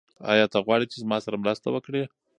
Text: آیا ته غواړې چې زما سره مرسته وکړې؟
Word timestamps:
آیا 0.31 0.45
ته 0.51 0.57
غواړې 0.65 0.85
چې 0.91 0.97
زما 1.03 1.17
سره 1.25 1.41
مرسته 1.43 1.67
وکړې؟ 1.71 2.03